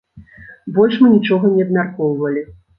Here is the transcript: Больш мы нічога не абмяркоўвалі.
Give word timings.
Больш 0.77 0.97
мы 1.03 1.13
нічога 1.15 1.53
не 1.59 1.69
абмяркоўвалі. 1.69 2.47